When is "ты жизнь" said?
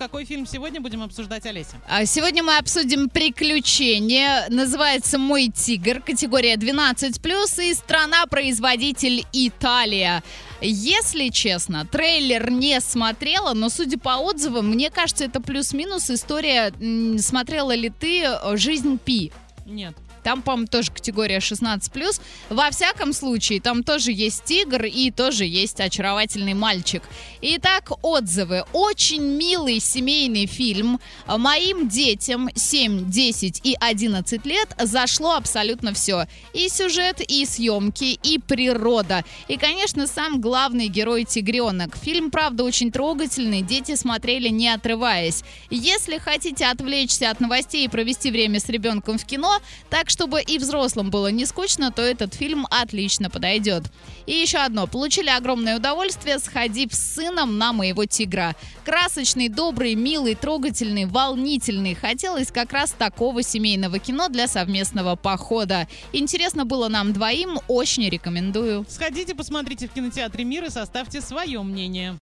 17.90-19.00